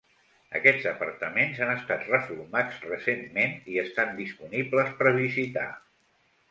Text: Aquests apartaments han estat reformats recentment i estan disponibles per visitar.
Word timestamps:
Aquests 0.59 0.87
apartaments 0.91 1.59
han 1.65 1.73
estat 1.75 2.07
reformats 2.13 2.81
recentment 2.89 3.55
i 3.75 3.81
estan 3.87 4.13
disponibles 4.25 4.95
per 5.03 5.19
visitar. 5.25 5.71